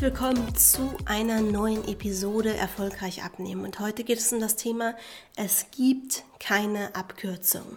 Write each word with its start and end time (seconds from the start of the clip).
Willkommen 0.00 0.54
zu 0.54 0.96
einer 1.04 1.42
neuen 1.42 1.86
Episode 1.86 2.56
Erfolgreich 2.56 3.22
abnehmen. 3.22 3.66
Und 3.66 3.80
heute 3.80 4.02
geht 4.02 4.16
es 4.16 4.32
um 4.32 4.40
das 4.40 4.56
Thema 4.56 4.94
Es 5.36 5.66
gibt 5.76 6.24
keine 6.38 6.94
Abkürzung. 6.94 7.76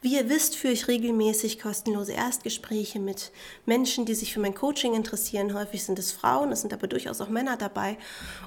Wie 0.00 0.14
ihr 0.14 0.28
wisst, 0.28 0.54
führe 0.54 0.72
ich 0.72 0.86
regelmäßig 0.86 1.58
kostenlose 1.58 2.12
Erstgespräche 2.12 3.00
mit 3.00 3.32
Menschen, 3.64 4.06
die 4.06 4.14
sich 4.14 4.32
für 4.32 4.38
mein 4.38 4.54
Coaching 4.54 4.94
interessieren. 4.94 5.54
Häufig 5.54 5.82
sind 5.82 5.98
es 5.98 6.12
Frauen, 6.12 6.52
es 6.52 6.60
sind 6.60 6.72
aber 6.72 6.86
durchaus 6.86 7.20
auch 7.20 7.30
Männer 7.30 7.56
dabei. 7.56 7.98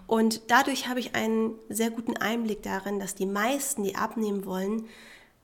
Und 0.08 0.44
dadurch 0.48 0.88
habe 0.88 1.02
ich 1.02 1.13
einen 1.13 1.55
sehr 1.67 1.90
guten 1.90 2.16
Einblick 2.16 2.63
darin, 2.63 3.02
dass 3.02 3.16
die 3.16 3.26
meisten, 3.26 3.84
die 3.84 3.98
abnehmen 3.98 4.45
wollen, 4.45 4.86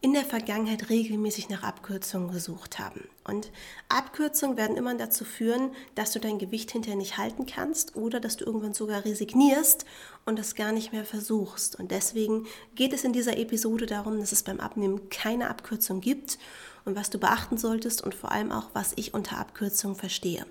in 0.06 0.14
der 0.14 0.24
Vergangenheit 0.24 0.92
regelmäßig 0.92 1.50
nach 1.50 1.64
Abkürzungen 1.64 2.32
gesucht 2.32 2.78
haben. 2.78 3.06
Und 3.24 3.50
Abkürzungen 3.90 4.56
werden 4.56 4.78
immer 4.78 4.94
dazu 4.94 5.26
führen, 5.26 5.72
dass 5.96 6.12
du 6.12 6.20
dein 6.20 6.38
Gewicht 6.38 6.70
hinterher 6.70 6.96
nicht 6.96 7.18
halten 7.18 7.48
kannst 7.48 7.96
oder 7.96 8.20
dass 8.20 8.38
du 8.38 8.46
irgendwann 8.46 8.76
sogar 8.76 9.04
resignierst 9.04 9.84
und 10.28 10.38
das 10.38 10.54
gar 10.54 10.74
nicht 10.74 10.94
mehr 10.94 11.06
versuchst. 11.06 11.80
Und 11.80 11.90
deswegen 11.90 12.46
geht 12.76 12.94
es 12.94 13.04
in 13.04 13.14
dieser 13.14 13.40
Episode 13.40 13.88
darum, 13.88 14.20
dass 14.20 14.32
es 14.32 14.44
beim 14.44 14.60
Abnehmen 14.60 15.10
keine 15.10 15.50
Abkürzung 15.50 16.02
gibt 16.02 16.38
und 16.86 16.96
was 16.96 17.10
du 17.10 17.18
beachten 17.18 17.58
solltest 17.58 18.04
und 18.04 18.14
vor 18.14 18.32
allem 18.32 18.52
auch, 18.52 18.70
was 18.74 18.94
ich 18.98 19.16
unter 19.16 19.40
Abkürzung 19.40 19.96
verstehe. 19.96 20.46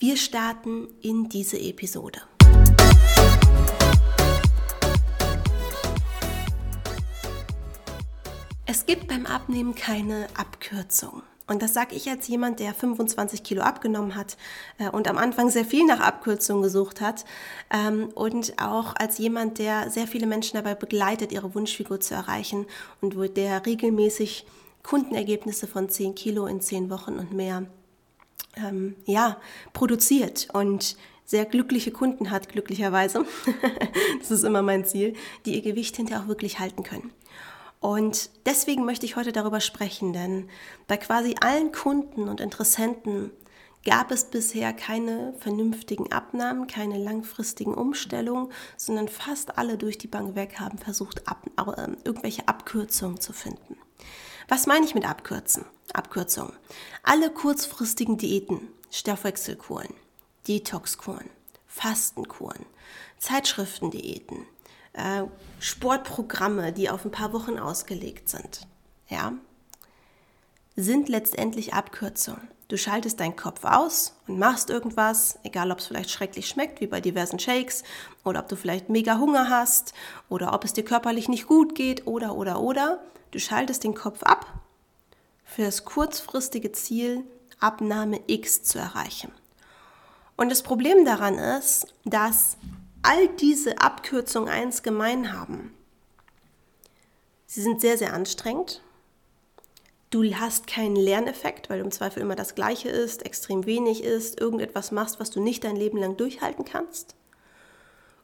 Wir 0.00 0.16
starten 0.16 0.88
in 1.02 1.28
diese 1.28 1.60
Episode. 1.60 2.20
Es 8.70 8.84
gibt 8.84 9.08
beim 9.08 9.24
Abnehmen 9.24 9.74
keine 9.74 10.26
Abkürzung. 10.36 11.22
Und 11.46 11.62
das 11.62 11.72
sage 11.72 11.94
ich 11.94 12.10
als 12.10 12.28
jemand, 12.28 12.60
der 12.60 12.74
25 12.74 13.42
Kilo 13.42 13.62
abgenommen 13.62 14.14
hat 14.14 14.36
äh, 14.76 14.90
und 14.90 15.08
am 15.08 15.16
Anfang 15.16 15.48
sehr 15.48 15.64
viel 15.64 15.86
nach 15.86 16.00
Abkürzungen 16.00 16.62
gesucht 16.62 17.00
hat. 17.00 17.24
Ähm, 17.70 18.10
und 18.14 18.60
auch 18.60 18.94
als 18.94 19.16
jemand, 19.16 19.56
der 19.58 19.88
sehr 19.88 20.06
viele 20.06 20.26
Menschen 20.26 20.56
dabei 20.58 20.74
begleitet, 20.74 21.32
ihre 21.32 21.54
Wunschfigur 21.54 21.98
zu 22.00 22.12
erreichen 22.12 22.66
und 23.00 23.16
der 23.38 23.64
regelmäßig 23.64 24.44
Kundenergebnisse 24.82 25.66
von 25.66 25.88
10 25.88 26.14
Kilo 26.14 26.46
in 26.46 26.60
10 26.60 26.90
Wochen 26.90 27.14
und 27.14 27.32
mehr 27.32 27.64
ähm, 28.54 28.96
ja, 29.06 29.38
produziert 29.72 30.48
und 30.52 30.98
sehr 31.24 31.46
glückliche 31.46 31.90
Kunden 31.90 32.30
hat, 32.30 32.50
glücklicherweise. 32.50 33.24
das 34.18 34.30
ist 34.30 34.44
immer 34.44 34.60
mein 34.60 34.84
Ziel, 34.84 35.14
die 35.46 35.54
ihr 35.54 35.62
Gewicht 35.62 35.96
hinterher 35.96 36.22
auch 36.22 36.28
wirklich 36.28 36.58
halten 36.58 36.82
können. 36.82 37.10
Und 37.80 38.30
deswegen 38.44 38.84
möchte 38.84 39.06
ich 39.06 39.16
heute 39.16 39.32
darüber 39.32 39.60
sprechen, 39.60 40.12
denn 40.12 40.48
bei 40.86 40.96
quasi 40.96 41.36
allen 41.40 41.70
Kunden 41.72 42.28
und 42.28 42.40
Interessenten 42.40 43.30
gab 43.84 44.10
es 44.10 44.24
bisher 44.24 44.72
keine 44.72 45.32
vernünftigen 45.38 46.12
Abnahmen, 46.12 46.66
keine 46.66 46.98
langfristigen 46.98 47.74
Umstellungen, 47.74 48.52
sondern 48.76 49.08
fast 49.08 49.56
alle 49.56 49.78
durch 49.78 49.96
die 49.96 50.08
Bank 50.08 50.34
weg 50.34 50.58
haben 50.58 50.78
versucht, 50.78 51.28
ab, 51.28 51.46
äh, 51.56 51.88
irgendwelche 52.04 52.48
Abkürzungen 52.48 53.20
zu 53.20 53.32
finden. 53.32 53.76
Was 54.48 54.66
meine 54.66 54.84
ich 54.84 54.94
mit 54.94 55.08
Abkürzen? 55.08 55.64
Abkürzungen. 55.92 56.52
Alle 57.02 57.30
kurzfristigen 57.30 58.18
Diäten, 58.18 58.68
Stoffwechselkuren, 58.90 59.94
Detoxkuren, 60.48 61.30
Fastenkuren, 61.66 62.66
Zeitschriftendiäten, 63.18 64.46
äh, 64.92 65.22
Sportprogramme, 65.60 66.72
die 66.72 66.90
auf 66.90 67.04
ein 67.04 67.10
paar 67.10 67.32
Wochen 67.32 67.58
ausgelegt 67.58 68.28
sind, 68.28 68.66
ja, 69.08 69.32
sind 70.76 71.08
letztendlich 71.08 71.74
Abkürzungen. 71.74 72.48
Du 72.68 72.76
schaltest 72.76 73.18
deinen 73.18 73.34
Kopf 73.34 73.64
aus 73.64 74.14
und 74.26 74.38
machst 74.38 74.68
irgendwas, 74.68 75.38
egal 75.42 75.70
ob 75.72 75.78
es 75.78 75.86
vielleicht 75.86 76.10
schrecklich 76.10 76.48
schmeckt, 76.48 76.82
wie 76.82 76.86
bei 76.86 77.00
diversen 77.00 77.38
Shakes, 77.38 77.82
oder 78.24 78.40
ob 78.40 78.48
du 78.48 78.56
vielleicht 78.56 78.90
mega 78.90 79.18
Hunger 79.18 79.48
hast, 79.48 79.94
oder 80.28 80.52
ob 80.52 80.64
es 80.64 80.74
dir 80.74 80.84
körperlich 80.84 81.28
nicht 81.28 81.46
gut 81.46 81.74
geht, 81.74 82.06
oder, 82.06 82.34
oder, 82.34 82.60
oder. 82.60 83.00
Du 83.30 83.38
schaltest 83.38 83.84
den 83.84 83.94
Kopf 83.94 84.22
ab 84.22 84.46
für 85.46 85.62
das 85.62 85.86
kurzfristige 85.86 86.70
Ziel, 86.72 87.24
Abnahme 87.58 88.20
X 88.26 88.62
zu 88.62 88.78
erreichen. 88.78 89.32
Und 90.36 90.50
das 90.50 90.62
Problem 90.62 91.06
daran 91.06 91.38
ist, 91.38 91.86
dass 92.04 92.58
all 93.02 93.28
diese 93.28 93.78
Abkürzungen 93.78 94.48
eins 94.48 94.82
gemein 94.82 95.32
haben. 95.32 95.74
Sie 97.46 97.62
sind 97.62 97.80
sehr, 97.80 97.96
sehr 97.96 98.12
anstrengend. 98.12 98.82
Du 100.10 100.24
hast 100.34 100.66
keinen 100.66 100.96
Lerneffekt, 100.96 101.68
weil 101.68 101.78
du 101.78 101.84
im 101.84 101.90
Zweifel 101.90 102.22
immer 102.22 102.34
das 102.34 102.54
Gleiche 102.54 102.88
ist, 102.88 103.26
extrem 103.26 103.66
wenig 103.66 104.02
ist, 104.02 104.40
irgendetwas 104.40 104.90
machst, 104.90 105.20
was 105.20 105.30
du 105.30 105.40
nicht 105.40 105.64
dein 105.64 105.76
Leben 105.76 105.98
lang 105.98 106.16
durchhalten 106.16 106.64
kannst. 106.64 107.14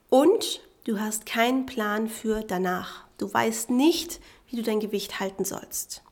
Und 0.08 0.62
du 0.84 0.98
hast 0.98 1.26
keinen 1.26 1.66
Plan 1.66 2.08
für 2.08 2.42
danach. 2.42 3.04
Du 3.18 3.32
weißt 3.32 3.70
nicht, 3.70 4.20
wie 4.48 4.56
du 4.56 4.62
dein 4.62 4.80
Gewicht 4.80 5.20
halten 5.20 5.44
sollst. 5.44 6.02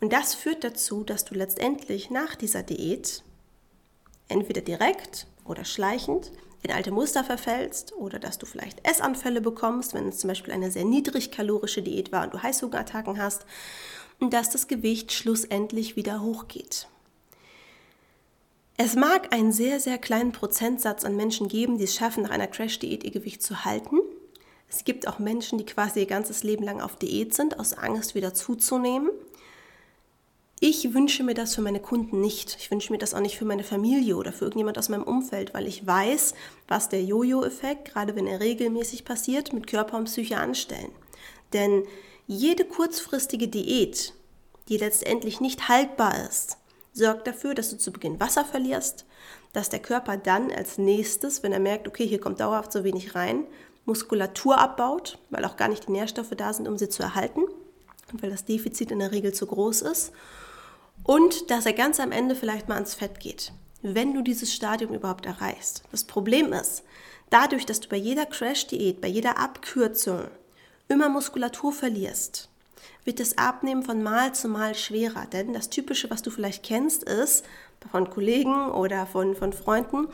Und 0.00 0.12
das 0.12 0.34
führt 0.34 0.64
dazu, 0.64 1.04
dass 1.04 1.26
du 1.26 1.34
letztendlich 1.34 2.10
nach 2.10 2.34
dieser 2.34 2.62
Diät 2.62 3.22
entweder 4.28 4.62
direkt 4.62 5.26
oder 5.44 5.64
schleichend 5.64 6.32
in 6.62 6.72
alte 6.72 6.90
Muster 6.90 7.24
verfällst 7.24 7.94
oder 7.94 8.18
dass 8.18 8.38
du 8.38 8.46
vielleicht 8.46 8.86
Essanfälle 8.86 9.40
bekommst, 9.40 9.94
wenn 9.94 10.08
es 10.08 10.18
zum 10.18 10.28
Beispiel 10.28 10.52
eine 10.52 10.70
sehr 10.70 10.84
niedrigkalorische 10.84 11.82
Diät 11.82 12.12
war 12.12 12.24
und 12.24 12.34
du 12.34 12.42
Heißhungerattacken 12.42 13.18
hast 13.18 13.46
und 14.18 14.32
dass 14.32 14.50
das 14.50 14.68
Gewicht 14.68 15.12
schlussendlich 15.12 15.96
wieder 15.96 16.20
hochgeht. 16.22 16.88
Es 18.76 18.94
mag 18.94 19.34
einen 19.34 19.52
sehr, 19.52 19.78
sehr 19.78 19.98
kleinen 19.98 20.32
Prozentsatz 20.32 21.04
an 21.04 21.16
Menschen 21.16 21.48
geben, 21.48 21.76
die 21.76 21.84
es 21.84 21.94
schaffen, 21.94 22.22
nach 22.22 22.30
einer 22.30 22.46
Crash-Diät 22.46 23.04
ihr 23.04 23.10
Gewicht 23.10 23.42
zu 23.42 23.64
halten. 23.64 23.98
Es 24.70 24.84
gibt 24.84 25.08
auch 25.08 25.18
Menschen, 25.18 25.58
die 25.58 25.66
quasi 25.66 26.00
ihr 26.00 26.06
ganzes 26.06 26.44
Leben 26.44 26.64
lang 26.64 26.80
auf 26.80 26.96
Diät 26.96 27.34
sind, 27.34 27.58
aus 27.58 27.74
Angst 27.74 28.14
wieder 28.14 28.32
zuzunehmen. 28.32 29.10
Ich 30.62 30.92
wünsche 30.92 31.22
mir 31.22 31.32
das 31.32 31.54
für 31.54 31.62
meine 31.62 31.80
Kunden 31.80 32.20
nicht. 32.20 32.58
Ich 32.60 32.70
wünsche 32.70 32.92
mir 32.92 32.98
das 32.98 33.14
auch 33.14 33.20
nicht 33.20 33.38
für 33.38 33.46
meine 33.46 33.64
Familie 33.64 34.14
oder 34.16 34.30
für 34.30 34.44
irgendjemand 34.44 34.76
aus 34.76 34.90
meinem 34.90 35.04
Umfeld, 35.04 35.54
weil 35.54 35.66
ich 35.66 35.86
weiß, 35.86 36.34
was 36.68 36.90
der 36.90 37.02
Jojo-Effekt, 37.02 37.86
gerade 37.86 38.14
wenn 38.14 38.26
er 38.26 38.40
regelmäßig 38.40 39.06
passiert, 39.06 39.54
mit 39.54 39.66
Körper 39.66 39.96
und 39.96 40.04
Psyche 40.04 40.36
anstellen. 40.36 40.92
Denn 41.54 41.84
jede 42.26 42.66
kurzfristige 42.66 43.48
Diät, 43.48 44.12
die 44.68 44.76
letztendlich 44.76 45.40
nicht 45.40 45.70
haltbar 45.70 46.28
ist, 46.28 46.58
sorgt 46.92 47.26
dafür, 47.26 47.54
dass 47.54 47.70
du 47.70 47.78
zu 47.78 47.90
Beginn 47.90 48.20
Wasser 48.20 48.44
verlierst, 48.44 49.06
dass 49.54 49.70
der 49.70 49.80
Körper 49.80 50.18
dann 50.18 50.50
als 50.50 50.76
nächstes, 50.76 51.42
wenn 51.42 51.54
er 51.54 51.58
merkt, 51.58 51.88
okay, 51.88 52.06
hier 52.06 52.20
kommt 52.20 52.38
dauerhaft 52.38 52.70
so 52.70 52.84
wenig 52.84 53.14
rein, 53.14 53.46
Muskulatur 53.86 54.58
abbaut, 54.58 55.18
weil 55.30 55.46
auch 55.46 55.56
gar 55.56 55.68
nicht 55.68 55.88
die 55.88 55.92
Nährstoffe 55.92 56.34
da 56.36 56.52
sind, 56.52 56.68
um 56.68 56.76
sie 56.76 56.90
zu 56.90 57.02
erhalten 57.02 57.44
und 58.12 58.22
weil 58.22 58.28
das 58.28 58.44
Defizit 58.44 58.90
in 58.90 58.98
der 58.98 59.10
Regel 59.10 59.32
zu 59.32 59.46
groß 59.46 59.80
ist 59.80 60.12
und 61.10 61.50
dass 61.50 61.66
er 61.66 61.72
ganz 61.72 61.98
am 61.98 62.12
Ende 62.12 62.36
vielleicht 62.36 62.68
mal 62.68 62.76
ans 62.76 62.94
Fett 62.94 63.18
geht, 63.18 63.52
wenn 63.82 64.14
du 64.14 64.22
dieses 64.22 64.54
Stadium 64.54 64.94
überhaupt 64.94 65.26
erreichst. 65.26 65.82
Das 65.90 66.04
Problem 66.04 66.52
ist, 66.52 66.84
dadurch, 67.30 67.66
dass 67.66 67.80
du 67.80 67.88
bei 67.88 67.96
jeder 67.96 68.26
Crash-Diät, 68.26 69.00
bei 69.00 69.08
jeder 69.08 69.36
Abkürzung 69.36 70.28
immer 70.86 71.08
Muskulatur 71.08 71.72
verlierst, 71.72 72.48
wird 73.02 73.18
das 73.18 73.38
Abnehmen 73.38 73.82
von 73.82 74.04
Mal 74.04 74.36
zu 74.36 74.46
Mal 74.46 74.76
schwerer. 74.76 75.26
Denn 75.26 75.52
das 75.52 75.68
Typische, 75.68 76.10
was 76.10 76.22
du 76.22 76.30
vielleicht 76.30 76.62
kennst, 76.62 77.02
ist 77.02 77.44
von 77.90 78.08
Kollegen 78.08 78.70
oder 78.70 79.04
von, 79.04 79.34
von 79.34 79.52
Freunden, 79.52 80.06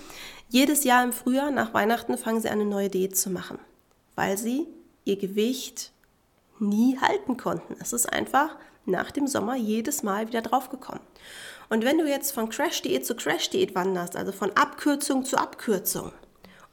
jedes 0.48 0.84
Jahr 0.84 1.04
im 1.04 1.12
Frühjahr 1.12 1.50
nach 1.50 1.74
Weihnachten 1.74 2.16
fangen 2.16 2.40
sie 2.40 2.48
an, 2.48 2.58
eine 2.58 2.70
neue 2.70 2.88
Diät 2.88 3.18
zu 3.18 3.28
machen, 3.28 3.58
weil 4.14 4.38
sie 4.38 4.66
ihr 5.04 5.18
Gewicht 5.18 5.92
nie 6.58 6.96
halten 6.98 7.36
konnten. 7.36 7.76
Es 7.82 7.92
ist 7.92 8.10
einfach 8.10 8.56
nach 8.86 9.10
dem 9.10 9.26
Sommer 9.26 9.56
jedes 9.56 10.02
Mal 10.02 10.28
wieder 10.28 10.42
draufgekommen. 10.42 11.02
Und 11.68 11.84
wenn 11.84 11.98
du 11.98 12.06
jetzt 12.06 12.32
von 12.32 12.48
Crash-Diät 12.48 13.04
zu 13.04 13.16
Crash-Diät 13.16 13.74
wanderst, 13.74 14.16
also 14.16 14.32
von 14.32 14.52
Abkürzung 14.52 15.24
zu 15.24 15.36
Abkürzung 15.36 16.12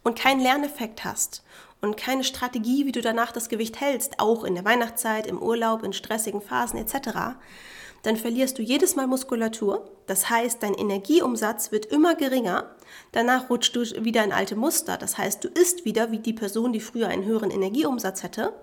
und 0.03 0.19
keinen 0.19 0.41
Lerneffekt 0.41 1.03
hast 1.03 1.43
und 1.81 1.97
keine 1.97 2.23
Strategie, 2.23 2.85
wie 2.85 2.91
du 2.91 3.01
danach 3.01 3.31
das 3.31 3.49
Gewicht 3.49 3.81
hältst, 3.81 4.19
auch 4.19 4.43
in 4.43 4.55
der 4.55 4.65
Weihnachtszeit, 4.65 5.27
im 5.27 5.41
Urlaub, 5.41 5.83
in 5.83 5.93
stressigen 5.93 6.41
Phasen 6.41 6.79
etc., 6.79 7.35
dann 8.03 8.17
verlierst 8.17 8.57
du 8.57 8.61
jedes 8.61 8.97
Mal 8.97 9.07
Muskulatur. 9.07 9.89
Das 10.07 10.29
heißt, 10.29 10.61
dein 10.61 10.73
Energieumsatz 10.73 11.71
wird 11.71 11.85
immer 11.85 12.15
geringer. 12.15 12.75
Danach 13.13 13.49
rutscht 13.49 13.75
du 13.77 13.81
wieder 14.03 14.25
in 14.25 14.33
alte 14.33 14.57
Muster. 14.57 14.97
Das 14.97 15.17
heißt, 15.17 15.41
du 15.41 15.47
isst 15.47 15.85
wieder 15.85 16.11
wie 16.11 16.19
die 16.19 16.33
Person, 16.33 16.73
die 16.73 16.81
früher 16.81 17.07
einen 17.07 17.23
höheren 17.23 17.49
Energieumsatz 17.49 18.21
hätte. 18.21 18.53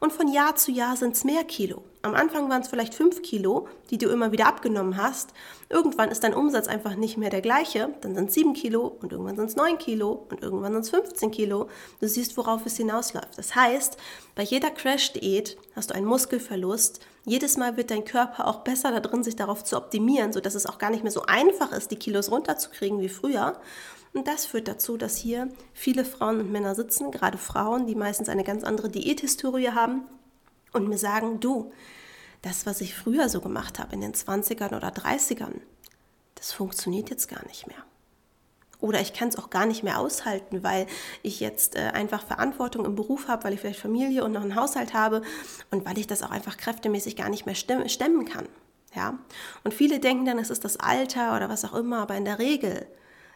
Und 0.00 0.12
von 0.12 0.28
Jahr 0.28 0.56
zu 0.56 0.72
Jahr 0.72 0.96
sind 0.96 1.14
es 1.14 1.24
mehr 1.24 1.44
Kilo. 1.44 1.82
Am 2.02 2.14
Anfang 2.14 2.48
waren 2.48 2.62
es 2.62 2.68
vielleicht 2.68 2.94
5 2.94 3.20
Kilo, 3.20 3.68
die 3.90 3.98
du 3.98 4.08
immer 4.08 4.32
wieder 4.32 4.46
abgenommen 4.46 4.96
hast. 4.96 5.34
Irgendwann 5.68 6.10
ist 6.10 6.24
dein 6.24 6.32
Umsatz 6.32 6.66
einfach 6.66 6.96
nicht 6.96 7.18
mehr 7.18 7.28
der 7.28 7.42
gleiche. 7.42 7.94
Dann 8.00 8.14
sind 8.14 8.30
es 8.30 8.34
7 8.34 8.54
Kilo 8.54 8.96
und 9.02 9.12
irgendwann 9.12 9.36
sind 9.36 9.50
es 9.50 9.56
9 9.56 9.76
Kilo 9.76 10.26
und 10.30 10.42
irgendwann 10.42 10.72
sind 10.72 10.82
es 10.82 10.90
15 10.90 11.30
Kilo. 11.30 11.68
Du 12.00 12.08
siehst, 12.08 12.38
worauf 12.38 12.64
es 12.64 12.78
hinausläuft. 12.78 13.36
Das 13.36 13.54
heißt, 13.54 13.98
bei 14.34 14.42
jeder 14.42 14.70
Crash-Diät 14.70 15.58
hast 15.76 15.90
du 15.90 15.94
einen 15.94 16.06
Muskelverlust. 16.06 17.00
Jedes 17.26 17.58
Mal 17.58 17.76
wird 17.76 17.90
dein 17.90 18.06
Körper 18.06 18.46
auch 18.46 18.60
besser 18.60 18.98
darin, 18.98 19.22
sich 19.22 19.36
darauf 19.36 19.64
zu 19.64 19.76
optimieren, 19.76 20.32
sodass 20.32 20.54
es 20.54 20.64
auch 20.64 20.78
gar 20.78 20.88
nicht 20.88 21.02
mehr 21.02 21.12
so 21.12 21.24
einfach 21.26 21.72
ist, 21.72 21.90
die 21.90 21.96
Kilos 21.96 22.30
runterzukriegen 22.30 23.00
wie 23.00 23.10
früher. 23.10 23.60
Und 24.12 24.26
das 24.26 24.44
führt 24.44 24.66
dazu, 24.66 24.96
dass 24.96 25.16
hier 25.16 25.48
viele 25.72 26.04
Frauen 26.04 26.40
und 26.40 26.50
Männer 26.50 26.74
sitzen, 26.74 27.12
gerade 27.12 27.38
Frauen, 27.38 27.86
die 27.86 27.94
meistens 27.94 28.28
eine 28.28 28.42
ganz 28.42 28.64
andere 28.64 28.88
Diäthistorie 28.88 29.59
haben 29.68 30.02
und 30.72 30.88
mir 30.88 30.98
sagen, 30.98 31.40
du, 31.40 31.72
das, 32.42 32.66
was 32.66 32.80
ich 32.80 32.94
früher 32.94 33.28
so 33.28 33.40
gemacht 33.40 33.78
habe 33.78 33.94
in 33.94 34.00
den 34.00 34.14
20ern 34.14 34.76
oder 34.76 34.88
30ern, 34.88 35.60
das 36.34 36.52
funktioniert 36.52 37.10
jetzt 37.10 37.28
gar 37.28 37.44
nicht 37.46 37.66
mehr. 37.66 37.84
Oder 38.80 39.00
ich 39.00 39.12
kann 39.12 39.28
es 39.28 39.36
auch 39.36 39.50
gar 39.50 39.66
nicht 39.66 39.82
mehr 39.82 39.98
aushalten, 39.98 40.62
weil 40.62 40.86
ich 41.22 41.40
jetzt 41.40 41.76
äh, 41.76 41.90
einfach 41.92 42.24
Verantwortung 42.24 42.86
im 42.86 42.94
Beruf 42.94 43.28
habe, 43.28 43.44
weil 43.44 43.52
ich 43.52 43.60
vielleicht 43.60 43.80
Familie 43.80 44.24
und 44.24 44.32
noch 44.32 44.40
einen 44.40 44.56
Haushalt 44.56 44.94
habe 44.94 45.20
und 45.70 45.84
weil 45.84 45.98
ich 45.98 46.06
das 46.06 46.22
auch 46.22 46.30
einfach 46.30 46.56
kräftemäßig 46.56 47.14
gar 47.14 47.28
nicht 47.28 47.44
mehr 47.44 47.54
stemmen 47.54 48.24
kann. 48.24 48.48
Ja? 48.94 49.18
Und 49.64 49.74
viele 49.74 50.00
denken 50.00 50.24
dann, 50.24 50.38
es 50.38 50.48
ist 50.48 50.64
das 50.64 50.78
Alter 50.78 51.36
oder 51.36 51.50
was 51.50 51.64
auch 51.66 51.74
immer, 51.74 51.98
aber 51.98 52.16
in 52.16 52.24
der 52.24 52.38
Regel 52.38 52.86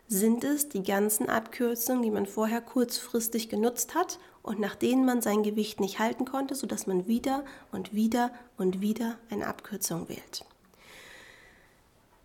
sind 0.08 0.44
es 0.44 0.68
die 0.68 0.82
ganzen 0.82 1.28
Abkürzungen, 1.28 2.02
die 2.02 2.10
man 2.10 2.26
vorher 2.26 2.60
kurzfristig 2.60 3.48
genutzt 3.48 3.94
hat 3.94 4.18
und 4.44 4.61
nach 4.61 4.76
denen 4.76 5.05
man 5.05 5.23
sein 5.23 5.43
Gewicht 5.43 5.81
nicht 5.81 5.99
halten 5.99 6.26
konnte, 6.26 6.55
sodass 6.55 6.87
man 6.87 7.08
wieder 7.08 7.44
und 7.73 7.94
wieder 7.94 8.31
und 8.56 8.81
wieder 8.81 9.19
eine 9.31 9.49
Abkürzung 9.49 10.08
wählt. 10.08 10.44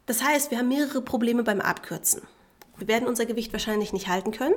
Das 0.06 0.22
heißt, 0.22 0.52
wir 0.52 0.60
haben 0.60 0.68
mehrere 0.68 1.02
Probleme 1.02 1.44
beim 1.44 1.62
Abkürzen. 1.62 2.22
Wir 2.78 2.88
werden 2.88 3.08
unser 3.08 3.26
Gewicht 3.26 3.54
wahrscheinlich 3.54 3.94
nicht 3.94 4.10
halten 4.10 4.32
können. 4.32 4.56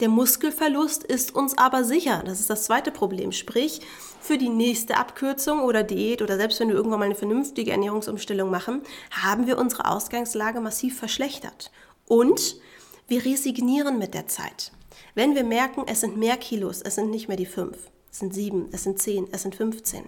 Der 0.00 0.08
Muskelverlust 0.08 1.04
ist 1.04 1.34
uns 1.34 1.56
aber 1.58 1.84
sicher. 1.84 2.22
Das 2.24 2.40
ist 2.40 2.48
das 2.48 2.64
zweite 2.64 2.90
Problem. 2.90 3.30
Sprich, 3.30 3.82
für 4.20 4.38
die 4.38 4.48
nächste 4.48 4.96
Abkürzung 4.96 5.60
oder 5.60 5.82
Diät 5.82 6.22
oder 6.22 6.36
selbst 6.36 6.60
wenn 6.60 6.68
wir 6.68 6.76
irgendwann 6.76 7.00
mal 7.00 7.04
eine 7.06 7.14
vernünftige 7.14 7.72
Ernährungsumstellung 7.72 8.50
machen, 8.50 8.82
haben 9.10 9.46
wir 9.46 9.58
unsere 9.58 9.86
Ausgangslage 9.86 10.60
massiv 10.60 10.98
verschlechtert. 10.98 11.70
Und 12.06 12.56
wir 13.06 13.24
resignieren 13.24 13.98
mit 13.98 14.14
der 14.14 14.28
Zeit. 14.28 14.72
Wenn 15.14 15.34
wir 15.34 15.44
merken, 15.44 15.84
es 15.86 16.00
sind 16.00 16.16
mehr 16.16 16.36
Kilos, 16.36 16.82
es 16.82 16.94
sind 16.94 17.10
nicht 17.10 17.28
mehr 17.28 17.36
die 17.36 17.46
fünf, 17.46 17.90
es 18.10 18.18
sind 18.18 18.34
sieben, 18.34 18.68
es 18.72 18.84
sind 18.84 18.98
zehn, 18.98 19.28
es 19.32 19.42
sind 19.42 19.54
15. 19.54 20.04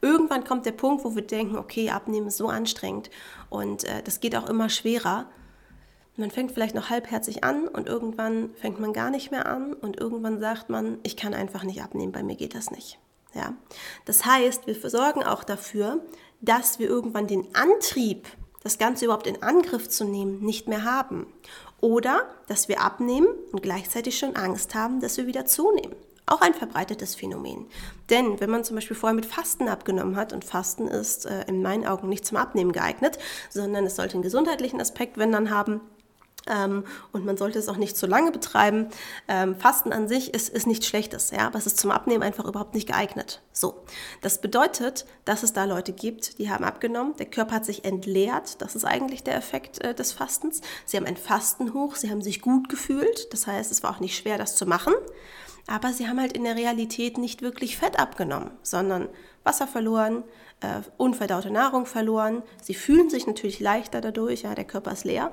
Irgendwann 0.00 0.44
kommt 0.44 0.66
der 0.66 0.72
Punkt, 0.72 1.04
wo 1.04 1.14
wir 1.14 1.22
denken, 1.22 1.56
okay, 1.56 1.90
abnehmen 1.90 2.26
ist 2.26 2.36
so 2.36 2.48
anstrengend 2.48 3.10
und 3.50 3.84
äh, 3.84 4.02
das 4.02 4.20
geht 4.20 4.36
auch 4.36 4.48
immer 4.48 4.68
schwerer. 4.68 5.26
Man 6.16 6.30
fängt 6.30 6.52
vielleicht 6.52 6.74
noch 6.74 6.90
halbherzig 6.90 7.42
an 7.42 7.68
und 7.68 7.86
irgendwann 7.86 8.50
fängt 8.54 8.80
man 8.80 8.92
gar 8.92 9.10
nicht 9.10 9.30
mehr 9.30 9.46
an 9.46 9.72
und 9.72 9.98
irgendwann 9.98 10.40
sagt 10.40 10.68
man, 10.68 10.98
ich 11.04 11.16
kann 11.16 11.34
einfach 11.34 11.62
nicht 11.62 11.82
abnehmen, 11.82 12.12
bei 12.12 12.22
mir 12.22 12.36
geht 12.36 12.54
das 12.54 12.70
nicht. 12.70 12.98
Ja? 13.34 13.54
Das 14.04 14.26
heißt, 14.26 14.66
wir 14.66 14.74
sorgen 14.90 15.22
auch 15.22 15.44
dafür, 15.44 16.04
dass 16.40 16.78
wir 16.78 16.88
irgendwann 16.88 17.26
den 17.26 17.54
Antrieb, 17.54 18.26
das 18.62 18.78
Ganze 18.78 19.06
überhaupt 19.06 19.26
in 19.26 19.42
Angriff 19.42 19.88
zu 19.88 20.04
nehmen, 20.04 20.40
nicht 20.40 20.68
mehr 20.68 20.84
haben. 20.84 21.26
Oder 21.82 22.26
dass 22.46 22.68
wir 22.68 22.80
abnehmen 22.80 23.26
und 23.50 23.60
gleichzeitig 23.62 24.16
schon 24.16 24.36
Angst 24.36 24.76
haben, 24.76 25.00
dass 25.00 25.16
wir 25.16 25.26
wieder 25.26 25.46
zunehmen. 25.46 25.96
Auch 26.26 26.40
ein 26.40 26.54
verbreitetes 26.54 27.16
Phänomen. 27.16 27.66
Denn 28.08 28.38
wenn 28.38 28.48
man 28.48 28.62
zum 28.62 28.76
Beispiel 28.76 28.96
vorher 28.96 29.16
mit 29.16 29.26
Fasten 29.26 29.68
abgenommen 29.68 30.14
hat, 30.14 30.32
und 30.32 30.44
Fasten 30.44 30.86
ist 30.86 31.26
äh, 31.26 31.44
in 31.48 31.60
meinen 31.60 31.84
Augen 31.84 32.08
nicht 32.08 32.24
zum 32.24 32.38
Abnehmen 32.38 32.70
geeignet, 32.70 33.18
sondern 33.50 33.84
es 33.84 33.96
sollte 33.96 34.14
einen 34.14 34.22
gesundheitlichen 34.22 34.80
Aspekt, 34.80 35.18
wenn 35.18 35.32
dann 35.32 35.50
haben, 35.50 35.80
ähm, 36.48 36.84
und 37.12 37.24
man 37.24 37.36
sollte 37.36 37.58
es 37.58 37.68
auch 37.68 37.76
nicht 37.76 37.96
zu 37.96 38.06
lange 38.06 38.32
betreiben. 38.32 38.88
Ähm, 39.28 39.56
Fasten 39.56 39.92
an 39.92 40.08
sich 40.08 40.34
ist, 40.34 40.48
ist 40.48 40.66
nichts 40.66 40.86
Schlechtes, 40.86 41.30
ja, 41.30 41.46
aber 41.46 41.58
es 41.58 41.66
ist 41.66 41.78
zum 41.78 41.90
Abnehmen 41.90 42.22
einfach 42.22 42.44
überhaupt 42.44 42.74
nicht 42.74 42.88
geeignet. 42.88 43.42
So, 43.52 43.82
das 44.20 44.40
bedeutet, 44.40 45.06
dass 45.24 45.42
es 45.42 45.52
da 45.52 45.64
Leute 45.64 45.92
gibt, 45.92 46.38
die 46.38 46.50
haben 46.50 46.64
abgenommen, 46.64 47.14
der 47.16 47.26
Körper 47.26 47.56
hat 47.56 47.64
sich 47.64 47.84
entleert, 47.84 48.60
das 48.60 48.74
ist 48.74 48.84
eigentlich 48.84 49.22
der 49.22 49.36
Effekt 49.36 49.82
äh, 49.82 49.94
des 49.94 50.12
Fastens. 50.12 50.60
Sie 50.84 50.96
haben 50.96 51.06
ein 51.06 51.16
Fastenhoch, 51.16 51.96
sie 51.96 52.10
haben 52.10 52.22
sich 52.22 52.40
gut 52.40 52.68
gefühlt, 52.68 53.32
das 53.32 53.46
heißt, 53.46 53.70
es 53.70 53.82
war 53.82 53.90
auch 53.90 54.00
nicht 54.00 54.16
schwer, 54.16 54.38
das 54.38 54.56
zu 54.56 54.66
machen, 54.66 54.94
aber 55.66 55.92
sie 55.92 56.08
haben 56.08 56.20
halt 56.20 56.32
in 56.32 56.44
der 56.44 56.56
Realität 56.56 57.18
nicht 57.18 57.42
wirklich 57.42 57.76
Fett 57.76 57.98
abgenommen, 57.98 58.50
sondern 58.62 59.08
Wasser 59.44 59.66
verloren, 59.66 60.24
äh, 60.60 60.80
unverdaute 60.96 61.50
Nahrung 61.50 61.86
verloren. 61.86 62.42
Sie 62.60 62.74
fühlen 62.74 63.10
sich 63.10 63.26
natürlich 63.26 63.60
leichter 63.60 64.00
dadurch, 64.00 64.42
ja, 64.42 64.54
der 64.54 64.64
Körper 64.64 64.92
ist 64.92 65.04
leer. 65.04 65.32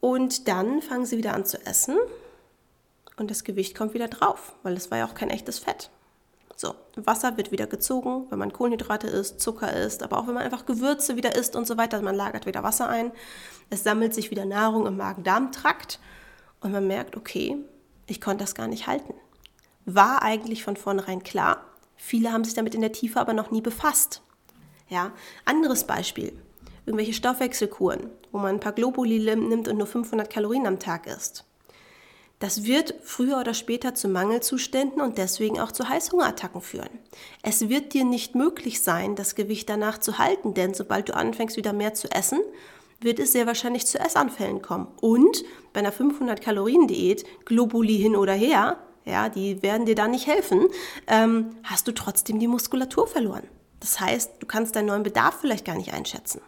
Und 0.00 0.48
dann 0.48 0.82
fangen 0.82 1.06
sie 1.06 1.18
wieder 1.18 1.34
an 1.34 1.44
zu 1.44 1.64
essen 1.66 1.96
und 3.16 3.30
das 3.30 3.44
Gewicht 3.44 3.76
kommt 3.76 3.94
wieder 3.94 4.08
drauf, 4.08 4.54
weil 4.62 4.74
es 4.74 4.90
war 4.90 4.98
ja 4.98 5.06
auch 5.06 5.14
kein 5.14 5.30
echtes 5.30 5.58
Fett. 5.58 5.90
So, 6.54 6.74
Wasser 6.96 7.36
wird 7.36 7.52
wieder 7.52 7.66
gezogen, 7.66 8.26
wenn 8.30 8.38
man 8.38 8.52
Kohlenhydrate 8.52 9.08
isst, 9.08 9.40
Zucker 9.40 9.72
isst, 9.74 10.02
aber 10.02 10.18
auch 10.18 10.26
wenn 10.26 10.34
man 10.34 10.42
einfach 10.42 10.64
Gewürze 10.64 11.16
wieder 11.16 11.34
isst 11.36 11.54
und 11.54 11.66
so 11.66 11.76
weiter. 11.76 12.00
Man 12.00 12.14
lagert 12.14 12.46
wieder 12.46 12.62
Wasser 12.62 12.88
ein. 12.88 13.12
Es 13.68 13.84
sammelt 13.84 14.14
sich 14.14 14.30
wieder 14.30 14.46
Nahrung 14.46 14.86
im 14.86 14.96
Magen-Darm-Trakt 14.96 15.98
und 16.60 16.72
man 16.72 16.86
merkt, 16.86 17.16
okay, 17.16 17.58
ich 18.06 18.22
konnte 18.22 18.44
das 18.44 18.54
gar 18.54 18.68
nicht 18.68 18.86
halten. 18.86 19.12
War 19.84 20.22
eigentlich 20.22 20.64
von 20.64 20.76
vornherein 20.76 21.22
klar. 21.22 21.60
Viele 21.94 22.32
haben 22.32 22.44
sich 22.44 22.54
damit 22.54 22.74
in 22.74 22.80
der 22.80 22.92
Tiefe 22.92 23.20
aber 23.20 23.34
noch 23.34 23.50
nie 23.50 23.60
befasst. 23.60 24.22
Ja, 24.88 25.12
anderes 25.44 25.84
Beispiel 25.84 26.32
irgendwelche 26.86 27.12
Stoffwechselkuren, 27.12 28.10
wo 28.32 28.38
man 28.38 28.56
ein 28.56 28.60
paar 28.60 28.72
Globuli 28.72 29.18
nimmt 29.18 29.68
und 29.68 29.76
nur 29.76 29.86
500 29.86 30.30
Kalorien 30.30 30.66
am 30.66 30.78
Tag 30.78 31.06
isst. 31.06 31.44
Das 32.38 32.64
wird 32.64 32.94
früher 33.02 33.38
oder 33.38 33.54
später 33.54 33.94
zu 33.94 34.08
Mangelzuständen 34.08 35.00
und 35.00 35.16
deswegen 35.16 35.58
auch 35.58 35.72
zu 35.72 35.88
Heißhungerattacken 35.88 36.60
führen. 36.60 36.90
Es 37.42 37.70
wird 37.70 37.94
dir 37.94 38.04
nicht 38.04 38.34
möglich 38.34 38.82
sein, 38.82 39.16
das 39.16 39.34
Gewicht 39.34 39.70
danach 39.70 39.98
zu 39.98 40.18
halten, 40.18 40.52
denn 40.52 40.74
sobald 40.74 41.08
du 41.08 41.16
anfängst, 41.16 41.56
wieder 41.56 41.72
mehr 41.72 41.94
zu 41.94 42.10
essen, 42.10 42.40
wird 43.00 43.18
es 43.18 43.32
sehr 43.32 43.46
wahrscheinlich 43.46 43.86
zu 43.86 43.98
Essanfällen 43.98 44.60
kommen. 44.60 44.88
Und 45.00 45.44
bei 45.72 45.80
einer 45.80 45.92
500-Kalorien-Diät, 45.92 47.24
Globuli 47.46 47.96
hin 47.96 48.16
oder 48.16 48.34
her, 48.34 48.78
ja, 49.06 49.28
die 49.30 49.62
werden 49.62 49.86
dir 49.86 49.94
da 49.94 50.06
nicht 50.06 50.26
helfen, 50.26 50.66
ähm, 51.06 51.56
hast 51.62 51.88
du 51.88 51.92
trotzdem 51.92 52.38
die 52.38 52.48
Muskulatur 52.48 53.06
verloren. 53.06 53.44
Das 53.80 54.00
heißt, 54.00 54.32
du 54.40 54.46
kannst 54.46 54.76
deinen 54.76 54.86
neuen 54.86 55.02
Bedarf 55.04 55.38
vielleicht 55.40 55.64
gar 55.64 55.76
nicht 55.76 55.92
einschätzen. 55.92 56.40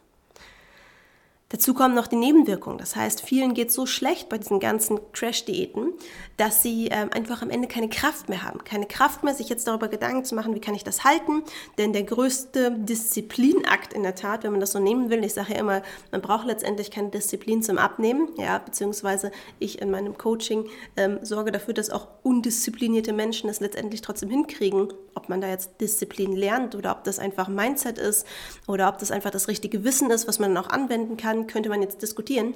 Dazu 1.50 1.72
kommen 1.72 1.94
noch 1.94 2.08
die 2.08 2.16
Nebenwirkungen. 2.16 2.76
Das 2.76 2.94
heißt, 2.94 3.22
vielen 3.22 3.54
geht 3.54 3.72
so 3.72 3.86
schlecht 3.86 4.28
bei 4.28 4.36
diesen 4.36 4.60
ganzen 4.60 5.00
Crash-Diäten, 5.12 5.94
dass 6.36 6.62
sie 6.62 6.88
ähm, 6.88 7.08
einfach 7.10 7.40
am 7.40 7.48
Ende 7.48 7.68
keine 7.68 7.88
Kraft 7.88 8.28
mehr 8.28 8.42
haben. 8.42 8.64
Keine 8.64 8.84
Kraft 8.84 9.24
mehr, 9.24 9.32
sich 9.32 9.48
jetzt 9.48 9.66
darüber 9.66 9.88
Gedanken 9.88 10.26
zu 10.26 10.34
machen, 10.34 10.54
wie 10.54 10.60
kann 10.60 10.74
ich 10.74 10.84
das 10.84 11.04
halten. 11.04 11.42
Denn 11.78 11.94
der 11.94 12.02
größte 12.02 12.72
Disziplinakt 12.72 13.94
in 13.94 14.02
der 14.02 14.14
Tat, 14.14 14.44
wenn 14.44 14.50
man 14.50 14.60
das 14.60 14.72
so 14.72 14.78
nehmen 14.78 15.08
will, 15.08 15.24
ich 15.24 15.32
sage 15.32 15.54
ja 15.54 15.60
immer, 15.60 15.80
man 16.12 16.20
braucht 16.20 16.46
letztendlich 16.46 16.90
keine 16.90 17.08
Disziplin 17.08 17.62
zum 17.62 17.78
Abnehmen. 17.78 18.28
Ja, 18.36 18.58
beziehungsweise 18.58 19.32
ich 19.58 19.80
in 19.80 19.90
meinem 19.90 20.18
Coaching 20.18 20.66
ähm, 20.98 21.18
sorge 21.22 21.50
dafür, 21.50 21.72
dass 21.72 21.88
auch 21.88 22.08
undisziplinierte 22.24 23.14
Menschen 23.14 23.48
es 23.48 23.60
letztendlich 23.60 24.02
trotzdem 24.02 24.28
hinkriegen. 24.28 24.92
Ob 25.14 25.30
man 25.30 25.40
da 25.40 25.48
jetzt 25.48 25.80
Disziplin 25.80 26.36
lernt 26.36 26.74
oder 26.74 26.92
ob 26.92 27.04
das 27.04 27.18
einfach 27.18 27.48
Mindset 27.48 27.96
ist 27.96 28.26
oder 28.66 28.90
ob 28.90 28.98
das 28.98 29.10
einfach 29.10 29.30
das 29.30 29.48
richtige 29.48 29.82
Wissen 29.82 30.10
ist, 30.10 30.28
was 30.28 30.38
man 30.38 30.54
dann 30.54 30.62
auch 30.62 30.68
anwenden 30.68 31.16
kann 31.16 31.37
kann, 31.46 31.46
könnte 31.46 31.68
man 31.68 31.82
jetzt 31.82 32.02
diskutieren. 32.02 32.54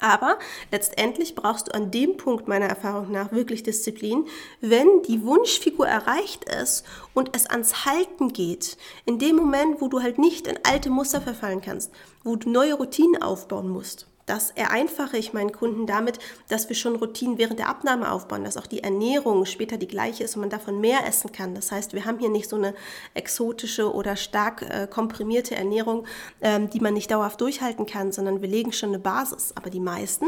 Aber 0.00 0.38
letztendlich 0.72 1.34
brauchst 1.34 1.68
du 1.68 1.74
an 1.74 1.90
dem 1.90 2.16
Punkt 2.16 2.48
meiner 2.48 2.66
Erfahrung 2.66 3.12
nach 3.12 3.32
wirklich 3.32 3.62
Disziplin, 3.62 4.26
wenn 4.62 5.02
die 5.02 5.22
Wunschfigur 5.24 5.86
erreicht 5.86 6.44
ist 6.44 6.84
und 7.12 7.36
es 7.36 7.46
ans 7.46 7.84
Halten 7.84 8.32
geht. 8.32 8.78
In 9.04 9.18
dem 9.18 9.36
Moment, 9.36 9.80
wo 9.82 9.88
du 9.88 10.00
halt 10.00 10.18
nicht 10.18 10.46
in 10.46 10.58
alte 10.62 10.88
Muster 10.88 11.20
verfallen 11.20 11.60
kannst, 11.60 11.92
wo 12.24 12.36
du 12.36 12.48
neue 12.48 12.74
Routinen 12.74 13.22
aufbauen 13.22 13.68
musst. 13.68 14.06
Das 14.30 14.52
vereinfache 14.52 15.18
ich 15.18 15.32
meinen 15.32 15.50
Kunden 15.50 15.88
damit, 15.88 16.20
dass 16.46 16.68
wir 16.68 16.76
schon 16.76 16.94
Routinen 16.94 17.36
während 17.36 17.58
der 17.58 17.68
Abnahme 17.68 18.12
aufbauen, 18.12 18.44
dass 18.44 18.56
auch 18.56 18.68
die 18.68 18.84
Ernährung 18.84 19.44
später 19.44 19.76
die 19.76 19.88
gleiche 19.88 20.22
ist 20.22 20.36
und 20.36 20.42
man 20.42 20.50
davon 20.50 20.80
mehr 20.80 21.04
essen 21.04 21.32
kann. 21.32 21.56
Das 21.56 21.72
heißt, 21.72 21.94
wir 21.94 22.04
haben 22.04 22.20
hier 22.20 22.28
nicht 22.28 22.48
so 22.48 22.54
eine 22.54 22.72
exotische 23.14 23.92
oder 23.92 24.14
stark 24.14 24.62
äh, 24.62 24.86
komprimierte 24.88 25.56
Ernährung, 25.56 26.06
ähm, 26.42 26.70
die 26.70 26.78
man 26.78 26.94
nicht 26.94 27.10
dauerhaft 27.10 27.40
durchhalten 27.40 27.86
kann, 27.86 28.12
sondern 28.12 28.40
wir 28.40 28.48
legen 28.48 28.72
schon 28.72 28.90
eine 28.90 29.00
Basis. 29.00 29.52
Aber 29.56 29.68
die 29.68 29.80
meisten 29.80 30.26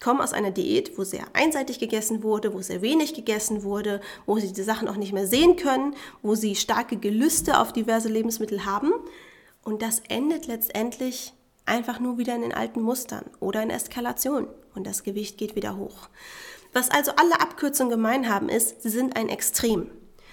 kommen 0.00 0.20
aus 0.20 0.32
einer 0.32 0.52
Diät, 0.52 0.96
wo 0.96 1.02
sehr 1.02 1.24
einseitig 1.32 1.80
gegessen 1.80 2.22
wurde, 2.22 2.54
wo 2.54 2.60
sehr 2.60 2.82
wenig 2.82 3.14
gegessen 3.14 3.64
wurde, 3.64 4.00
wo 4.26 4.38
sie 4.38 4.52
die 4.52 4.62
Sachen 4.62 4.86
auch 4.86 4.96
nicht 4.96 5.12
mehr 5.12 5.26
sehen 5.26 5.56
können, 5.56 5.96
wo 6.22 6.36
sie 6.36 6.54
starke 6.54 6.98
Gelüste 6.98 7.58
auf 7.58 7.72
diverse 7.72 8.08
Lebensmittel 8.08 8.64
haben. 8.64 8.92
Und 9.64 9.82
das 9.82 10.02
endet 10.08 10.46
letztendlich 10.46 11.32
einfach 11.70 12.00
nur 12.00 12.18
wieder 12.18 12.34
in 12.34 12.42
den 12.42 12.52
alten 12.52 12.82
Mustern 12.82 13.24
oder 13.38 13.62
in 13.62 13.70
Eskalation 13.70 14.48
und 14.74 14.86
das 14.86 15.02
Gewicht 15.02 15.38
geht 15.38 15.56
wieder 15.56 15.76
hoch. 15.76 16.08
Was 16.72 16.90
also 16.90 17.12
alle 17.12 17.40
Abkürzungen 17.40 17.90
gemein 17.90 18.28
haben, 18.28 18.48
ist, 18.48 18.82
sie 18.82 18.90
sind 18.90 19.16
ein 19.16 19.28
Extrem. 19.28 19.90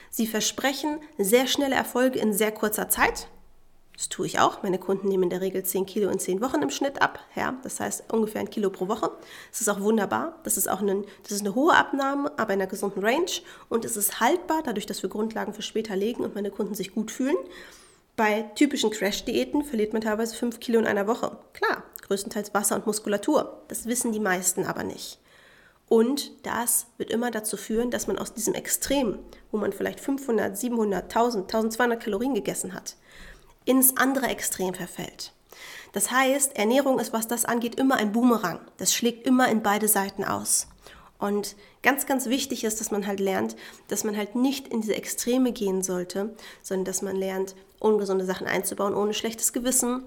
Sie 0.10 0.27
versprechen 0.27 1.00
sehr 1.17 1.48
schnelle 1.48 1.75
Erfolge 1.75 2.20
in 2.20 2.34
sehr 2.34 2.51
kurzer 2.51 2.89
Zeit. 2.89 3.27
Das 3.96 4.10
tue 4.10 4.27
ich 4.27 4.39
auch. 4.39 4.62
Meine 4.62 4.77
Kunden 4.77 5.08
nehmen 5.08 5.24
in 5.24 5.29
der 5.32 5.41
Regel 5.41 5.63
10 5.63 5.88
Kilo 5.88 6.10
in 6.10 6.20
10 6.20 6.39
Wochen 6.41 6.62
im 6.62 6.70
Schnitt 6.70 7.01
ab. 7.01 7.20
Ja, 7.36 7.56
das 7.63 7.79
heißt 7.79 8.13
ungefähr 8.13 8.41
ein 8.41 8.50
Kilo 8.51 8.70
pro 8.70 8.88
Woche. 8.88 9.12
Das 9.50 9.60
ist 9.62 9.70
auch 9.70 9.79
wunderbar. 9.79 10.39
Das 10.44 10.56
ist 10.56 10.70
auch 10.70 10.82
eine, 10.82 11.03
das 11.24 11.32
ist 11.32 11.41
eine 11.41 11.56
hohe 11.56 11.75
Abnahme, 11.75 12.32
aber 12.38 12.53
in 12.53 12.62
einer 12.62 12.70
gesunden 12.70 13.03
Range. 13.03 13.32
Und 13.70 13.86
es 13.86 13.98
ist 13.98 14.20
haltbar, 14.20 14.62
dadurch, 14.63 14.86
dass 14.86 15.01
wir 15.01 15.10
Grundlagen 15.10 15.53
für 15.53 15.63
später 15.63 15.96
legen 15.96 16.24
und 16.24 16.36
meine 16.36 16.51
Kunden 16.51 16.75
sich 16.75 16.94
gut 16.94 17.10
fühlen. 17.10 17.38
Bei 18.17 18.41
typischen 18.55 18.89
Crash-Diäten 18.89 19.63
verliert 19.63 19.93
man 19.93 20.01
teilweise 20.01 20.36
5 20.36 20.59
Kilo 20.59 20.79
in 20.79 20.88
einer 20.88 21.05
Woche. 21.05 21.38
Klar, 21.53 21.83
größtenteils 22.01 22.51
Wasser 22.51 22.75
und 22.75 22.88
Muskulatur. 22.88 23.62
Das 23.67 23.86
wissen 23.86 24.12
die 24.12 24.19
meisten 24.19 24.65
aber 24.65 24.83
nicht. 24.83 25.19
Und 25.88 26.31
das 26.43 26.88
wird 26.97 27.12
immer 27.12 27.29
dazu 27.29 27.57
führen, 27.57 27.91
dass 27.91 28.07
man 28.07 28.17
aus 28.17 28.33
diesem 28.33 28.55
Extrem, 28.55 29.19
wo 29.51 29.59
man 29.59 29.71
vielleicht 29.71 30.00
500, 30.00 30.57
700, 30.57 31.03
1000, 31.03 31.43
1200 31.43 32.03
Kalorien 32.03 32.33
gegessen 32.33 32.74
hat, 32.74 32.95
ins 33.65 33.95
andere 33.97 34.25
Extrem 34.25 34.74
verfällt. 34.74 35.31
Das 35.93 36.09
heißt, 36.09 36.57
Ernährung 36.57 36.97
ist, 36.97 37.13
was 37.13 37.27
das 37.27 37.45
angeht, 37.45 37.75
immer 37.75 37.97
ein 37.97 38.13
Boomerang. 38.13 38.59
Das 38.77 38.95
schlägt 38.95 39.27
immer 39.27 39.47
in 39.47 39.62
beide 39.62 39.88
Seiten 39.88 40.24
aus. 40.24 40.67
Und 41.19 41.55
ganz, 41.88 42.06
ganz 42.06 42.25
wichtig 42.25 42.65
ist, 42.65 42.82
dass 42.82 42.91
man 42.91 43.08
halt 43.08 43.22
lernt, 43.22 43.56
dass 43.88 44.03
man 44.03 44.17
halt 44.17 44.36
nicht 44.36 44.67
in 44.67 44.82
diese 44.82 44.96
Extreme 44.96 45.53
gehen 45.53 45.84
sollte, 45.84 46.36
sondern 46.62 46.84
dass 46.84 47.01
man 47.01 47.15
lernt, 47.15 47.56
ungesunde 47.79 48.25
Sachen 48.25 48.46
einzubauen, 48.46 48.94
ohne 48.94 49.13
schlechtes 49.13 49.53
Gewissen, 49.53 50.03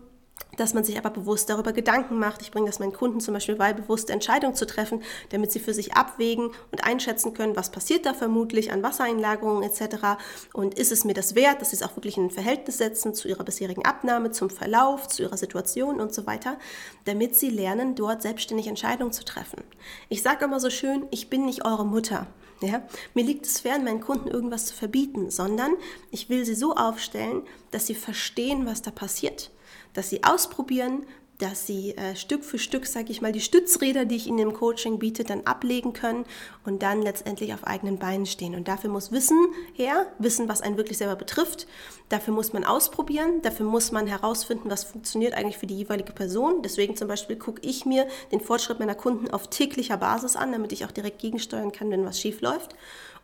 dass 0.57 0.75
man 0.75 0.85
sich 0.85 0.99
aber 0.99 1.11
bewusst 1.11 1.49
darüber 1.49 1.73
Gedanken 1.73 2.19
macht. 2.19 2.43
Ich 2.43 2.51
bringe 2.51 2.67
das 2.67 2.79
meinen 2.79 2.93
Kunden 2.93 3.21
zum 3.21 3.35
Beispiel 3.35 3.57
bei, 3.57 3.73
bewusste 3.73 4.13
Entscheidungen 4.13 4.55
zu 4.55 4.67
treffen, 4.67 5.03
damit 5.31 5.53
sie 5.53 5.61
für 5.61 5.73
sich 5.73 5.95
abwägen 5.95 6.51
und 6.71 6.85
einschätzen 6.85 7.35
können, 7.35 7.57
was 7.57 7.71
passiert 7.71 8.05
da 8.07 8.15
vermutlich 8.15 8.73
an 8.73 8.83
Wassereinlagerungen 8.83 9.63
etc. 9.63 10.19
Und 10.53 10.75
ist 10.75 10.93
es 10.93 11.05
mir 11.05 11.15
das 11.15 11.35
wert, 11.35 11.61
dass 11.61 11.71
sie 11.71 11.77
es 11.77 11.83
auch 11.83 11.97
wirklich 11.97 12.17
in 12.17 12.25
ein 12.25 12.31
Verhältnis 12.31 12.79
setzen 12.79 13.15
zu 13.15 13.29
ihrer 13.29 13.45
bisherigen 13.45 13.85
Abnahme, 13.85 14.33
zum 14.33 14.51
Verlauf, 14.51 15.09
zu 15.09 15.23
ihrer 15.23 15.37
Situation 15.37 16.01
und 16.01 16.13
so 16.13 16.27
weiter, 16.27 16.59
damit 17.05 17.37
sie 17.37 17.51
lernen, 17.51 17.95
dort 17.95 18.23
selbstständig 18.23 18.67
Entscheidungen 18.67 19.13
zu 19.13 19.25
treffen. 19.25 19.63
Ich 20.09 20.23
sage 20.23 20.45
immer 20.45 20.61
so 20.61 20.71
schön, 20.71 21.07
ich 21.11 21.31
bin 21.31 21.47
nicht 21.47 21.65
eure 21.65 21.87
Mutter. 21.87 22.27
Ja? 22.61 22.83
Mir 23.15 23.25
liegt 23.25 23.47
es 23.47 23.61
fern, 23.61 23.85
meinen 23.85 24.01
Kunden 24.03 24.29
irgendwas 24.29 24.67
zu 24.67 24.75
verbieten, 24.75 25.31
sondern 25.31 25.73
ich 26.11 26.29
will 26.29 26.45
sie 26.45 26.55
so 26.55 26.75
aufstellen, 26.75 27.43
dass 27.71 27.87
sie 27.87 27.95
verstehen, 27.95 28.67
was 28.67 28.83
da 28.83 28.91
passiert 28.91 29.51
dass 29.93 30.11
sie 30.11 30.23
ausprobieren, 30.25 31.05
dass 31.41 31.67
sie 31.67 31.97
äh, 31.97 32.15
Stück 32.17 32.45
für 32.45 32.59
Stück, 32.59 32.87
sage 32.87 33.11
ich 33.11 33.23
mal, 33.23 33.33
die 33.33 33.41
Stützräder, 33.41 34.05
die 34.05 34.17
ich 34.17 34.27
ihnen 34.27 34.39
im 34.39 34.53
Coaching 34.53 34.99
biete, 34.99 35.25
dann 35.25 35.47
ablegen 35.47 35.93
können 35.93 36.27
und 36.65 36.83
dann 36.83 37.03
letztendlich 37.03 37.55
auf 37.55 37.67
eigenen 37.67 37.99
Beinen 37.99 38.27
stehen. 38.27 38.55
Und 38.55 38.69
dafür 38.69 38.91
muss 38.91 39.11
Wissen 39.11 39.39
her, 39.73 40.07
Wissen, 40.19 40.49
was 40.49 40.61
einen 40.61 40.77
wirklich 40.77 40.99
selber 40.99 41.17
betrifft. 41.17 41.67
Dafür 42.11 42.35
muss 42.35 42.53
man 42.53 42.65
ausprobieren, 42.65 43.41
dafür 43.43 43.67
muss 43.67 43.91
man 43.91 44.07
herausfinden, 44.07 44.71
was 44.71 44.85
funktioniert 44.85 45.35
eigentlich 45.35 45.59
für 45.59 45.67
die 45.67 45.77
jeweilige 45.77 46.13
Person. 46.13 46.63
Deswegen 46.63 46.97
zum 46.97 47.09
Beispiel 47.09 47.37
gucke 47.37 47.63
ich 47.63 47.87
mir 47.87 48.07
den 48.33 48.41
Fortschritt 48.41 48.79
meiner 48.79 48.95
Kunden 48.95 49.31
auf 49.31 49.49
täglicher 49.49 49.97
Basis 49.97 50.37
an, 50.37 50.53
damit 50.53 50.73
ich 50.73 50.85
auch 50.85 50.93
direkt 50.93 51.21
gegensteuern 51.21 51.73
kann, 51.73 51.91
wenn 51.91 52.05
was 52.05 52.21
schief 52.21 52.43
läuft. 52.43 52.75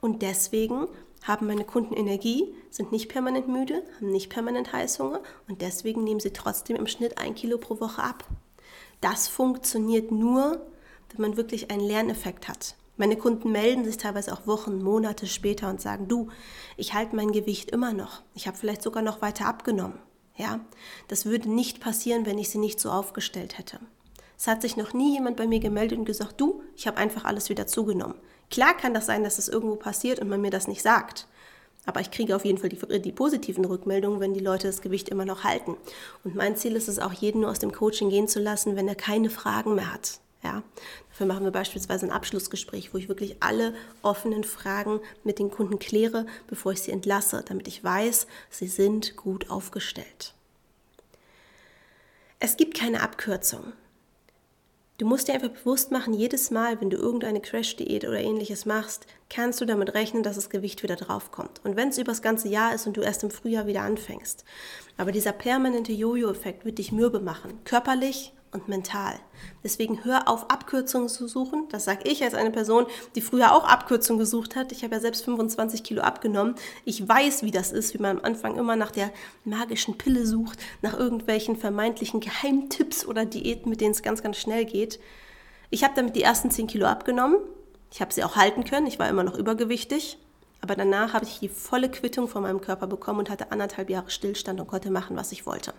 Und 0.01 0.23
deswegen 0.23 0.89
haben 1.27 1.47
meine 1.47 1.65
Kunden 1.65 1.95
Energie, 1.95 2.55
sind 2.71 2.93
nicht 2.93 3.09
permanent 3.09 3.49
müde, 3.49 3.83
haben 3.97 4.11
nicht 4.11 4.31
permanent 4.31 4.73
Heißhunger 4.73 5.21
und 5.49 5.61
deswegen 5.61 6.05
nehmen 6.05 6.21
sie 6.21 6.33
trotzdem 6.33 6.77
im 6.77 6.87
Schnitt 6.87 7.19
ein 7.19 7.35
Kilo 7.35 7.59
pro 7.59 7.81
Woche 7.81 8.03
ab. 8.03 8.25
Das 9.01 9.29
funktioniert 9.29 10.13
nur, 10.13 10.65
wenn 11.11 11.21
man 11.21 11.37
wirklich 11.37 11.71
einen 11.71 11.87
Lerneffekt 11.87 12.49
hat. 12.49 12.77
Meine 12.97 13.17
Kunden 13.17 13.53
melden 13.53 13.85
sich 13.85 13.99
teilweise 13.99 14.33
auch 14.33 14.47
Wochen, 14.47 14.83
Monate 14.83 15.27
später 15.27 15.69
und 15.69 15.83
sagen, 15.83 16.09
du, 16.09 16.29
ich 16.77 16.95
halte 16.95 17.15
mein 17.15 17.31
Gewicht 17.31 17.71
immer 17.71 17.93
noch. 17.93 18.23
Ich 18.35 18.47
habe 18.47 18.57
vielleicht 18.57 18.83
sogar 18.83 19.03
noch 19.03 19.21
weiter 19.21 19.47
abgenommen. 19.47 19.99
Ja, 20.37 20.61
das 21.09 21.27
würde 21.27 21.51
nicht 21.51 21.81
passieren, 21.81 22.25
wenn 22.25 22.39
ich 22.39 22.51
sie 22.51 22.59
nicht 22.59 22.81
so 22.81 22.91
aufgestellt 22.91 23.59
hätte. 23.59 23.81
Es 24.39 24.47
hat 24.47 24.63
sich 24.63 24.77
noch 24.77 24.93
nie 24.93 25.15
jemand 25.15 25.37
bei 25.37 25.47
mir 25.47 25.61
gemeldet 25.61 25.99
und 25.99 26.05
gesagt, 26.05 26.41
du, 26.41 26.63
ich 26.75 26.87
habe 26.87 26.99
einfach 26.99 27.25
alles 27.25 27.49
wieder 27.49 27.67
zugenommen. 27.67 28.17
Klar 28.51 28.77
kann 28.77 28.95
das 28.95 29.07
sein, 29.07 29.25
dass 29.25 29.39
es 29.39 29.47
das 29.47 29.55
irgendwo 29.55 29.77
passiert 29.77 30.19
und 30.21 30.29
man 30.29 30.41
mir 30.41 30.51
das 30.51 30.69
nicht 30.69 30.83
sagt. 30.83 31.27
Aber 31.85 32.01
ich 32.01 32.11
kriege 32.11 32.35
auf 32.35 32.45
jeden 32.45 32.59
Fall 32.59 32.69
die, 32.69 33.01
die, 33.01 33.13
positiven 33.13 33.65
Rückmeldungen, 33.65 34.21
wenn 34.21 34.35
die 34.35 34.41
Leute 34.41 34.67
das 34.67 34.83
Gewicht 34.83 35.09
immer 35.09 35.25
noch 35.25 35.45
halten. 35.45 35.77
Und 36.25 36.35
mein 36.35 36.57
Ziel 36.57 36.75
ist 36.75 36.89
es 36.89 36.99
auch, 36.99 37.13
jeden 37.13 37.43
nur 37.43 37.51
aus 37.51 37.61
dem 37.61 37.73
Coaching 37.73 38.11
gehen 38.11 38.27
zu 38.27 38.41
lassen, 38.41 38.75
wenn 38.75 38.89
er 38.89 38.97
keine 38.97 39.31
Fragen 39.31 39.77
mehr 39.77 39.93
hat. 39.93 40.19
Ja, 40.43 40.63
dafür 41.09 41.27
machen 41.27 41.45
wir 41.45 41.51
beispielsweise 41.51 42.07
ein 42.07 42.13
Abschlussgespräch, 42.13 42.93
wo 42.93 42.99
ich 42.99 43.09
wirklich 43.09 43.37
alle 43.41 43.75
offenen 44.03 44.45
Fragen 44.45 45.01
mit 45.25 45.39
den 45.39 45.51
Kunden 45.51 45.79
kläre, 45.79 46.27
bevor 46.47 46.73
ich 46.73 46.83
sie 46.83 46.93
entlasse, 46.93 47.43
damit 47.47 47.67
ich 47.67 47.83
weiß, 47.83 48.27
sie 48.51 48.69
sind 48.69 49.17
gut 49.17 49.51
aufgestellt. 49.51 50.35
Es 52.39 52.57
gibt 52.57 52.79
keine 52.79 53.01
Abkürzung. 53.01 53.73
Du 54.99 55.05
musst 55.05 55.29
dir 55.29 55.35
einfach 55.35 55.51
bewusst 55.51 55.93
machen, 55.93 56.15
jedes 56.15 56.51
Mal, 56.51 56.81
wenn 56.81 56.89
du 56.89 56.97
irgendeine 56.97 57.43
Crash-Diät 57.43 58.05
oder 58.05 58.19
ähnliches 58.19 58.65
machst, 58.65 59.07
kannst 59.29 59.61
du 59.61 59.67
damit 59.67 59.93
rechnen, 59.93 60.23
dass 60.23 60.37
das 60.37 60.49
Gewicht 60.49 60.83
wieder 60.83 60.97
draufkommt. 60.97 61.61
Und 61.65 61.77
wenn 61.77 61.91
es 61.91 61.99
über 61.99 62.13
das 62.13 62.23
ganze 62.23 62.49
Jahr 62.49 62.75
ist 62.75 62.87
und 62.87 62.97
du 62.97 63.03
erst 63.03 63.23
im 63.23 63.31
Frühjahr 63.31 63.67
wieder 63.67 63.83
anfängst. 63.83 64.47
Aber 64.97 65.13
dieser 65.13 65.33
permanente 65.33 65.93
Jojo-Effekt 65.93 66.65
wird 66.65 66.79
dich 66.79 66.93
mürbe 66.93 67.21
machen, 67.21 67.61
körperlich 67.65 68.33
und 68.53 68.69
mental. 68.69 69.19
Deswegen 69.63 70.05
hör 70.05 70.29
auf, 70.29 70.51
Abkürzungen 70.51 71.09
zu 71.09 71.29
suchen. 71.29 71.69
Das 71.71 71.85
sage 71.85 72.09
ich 72.09 72.23
als 72.23 72.35
eine 72.35 72.51
Person, 72.51 72.87
die 73.15 73.21
früher 73.21 73.53
auch 73.53 73.65
Abkürzungen 73.65 74.19
gesucht 74.19 74.57
hat. 74.57 74.73
Ich 74.73 74.83
habe 74.83 74.95
ja 74.95 75.01
selbst 75.01 75.25
25 75.25 75.83
Kilo 75.83 76.03
abgenommen. 76.03 76.55
Ich 76.85 77.07
weiß, 77.07 77.43
wie 77.43 77.51
das 77.51 77.73
ist, 77.73 77.95
wie 77.95 77.99
man 77.99 78.19
am 78.19 78.25
Anfang 78.25 78.57
immer 78.57 78.77
nach 78.77 78.91
der 78.91 79.11
magischen 79.45 79.99
Pille 79.99 80.27
sucht, 80.27 80.59
nach 80.83 80.99
irgendwelchen 80.99 81.57
vermeintlichen 81.57 82.21
Geheimtipps 82.21 83.07
oder 83.07 83.25
Diäten, 83.25 83.71
mit 83.71 83.81
denen 83.81 83.93
es 83.93 84.03
ganz, 84.03 84.23
ganz 84.23 84.39
schnell 84.39 84.65
geht. 84.65 84.99
Ich 85.71 85.85
habe 85.85 85.95
damit 85.95 86.17
die 86.17 86.23
ersten 86.23 86.51
10 86.51 86.67
Kilo 86.67 86.87
abgenommen. 86.87 87.39
Ich 87.93 88.01
habe 88.01 88.13
sie 88.13 88.25
auch 88.25 88.37
halten 88.37 88.65
können. 88.65 88.87
Ich 88.87 88.99
war 88.99 89.09
immer 89.09 89.25
noch 89.25 89.37
übergewichtig. 89.37 90.19
Aber 90.67 90.75
danach 90.75 91.13
habe 91.13 91.25
ich 91.25 91.39
die 91.39 91.49
volle 91.49 91.89
Quittung 91.89 92.27
von 92.27 92.43
meinem 92.43 92.61
Körper 92.61 92.89
bekommen 92.89 93.21
und 93.21 93.31
hatte 93.31 93.53
anderthalb 93.53 93.89
Jahre 93.89 94.11
Stillstand 94.11 94.59
und 94.59 94.67
konnte 94.67 94.91
machen, 94.91 95.17
was 95.17 95.31
ich 95.31 95.47
wollte. 95.47 95.73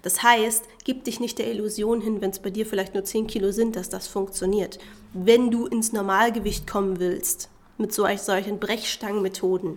Das 0.00 0.22
heißt, 0.22 0.64
gib 0.82 1.04
dich 1.04 1.20
nicht 1.20 1.38
der 1.38 1.50
Illusion 1.52 2.00
hin, 2.00 2.22
wenn 2.22 2.30
es 2.30 2.38
bei 2.38 2.48
dir 2.48 2.64
vielleicht 2.64 2.94
nur 2.94 3.04
10 3.04 3.26
Kilo 3.26 3.52
sind, 3.52 3.76
dass 3.76 3.90
das 3.90 4.06
funktioniert. 4.06 4.78
Wenn 5.12 5.50
du 5.50 5.66
ins 5.66 5.92
Normalgewicht 5.92 6.66
kommen 6.66 7.00
willst, 7.00 7.50
mit 7.76 7.92
so, 7.92 8.06
solchen 8.16 8.58
Brechstangenmethoden, 8.58 9.76